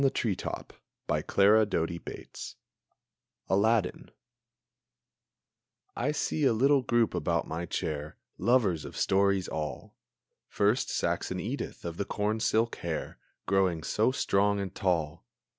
[0.03, 0.73] ALADDIN Versified
[1.05, 2.55] by Clara Doty Bates
[3.55, 3.71] I
[6.11, 9.95] see a little group about my chair, Lovers of stories all!
[10.47, 15.23] First, Saxon Edith, of the corn silk hair, Growing so strong and tall!